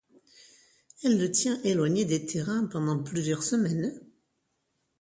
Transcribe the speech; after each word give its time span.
Elle 1.03 1.19
le 1.19 1.29
tient 1.31 1.61
éloigné 1.61 2.05
des 2.05 2.25
terrains 2.25 2.65
pendant 2.65 2.97
plusieurs 3.03 3.43
semaines. 3.43 4.01